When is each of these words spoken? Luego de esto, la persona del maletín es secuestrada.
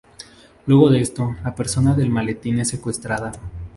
Luego 0.65 0.89
de 0.89 0.99
esto, 0.99 1.35
la 1.43 1.53
persona 1.53 1.93
del 1.93 2.09
maletín 2.09 2.57
es 2.57 2.69
secuestrada. 2.69 3.33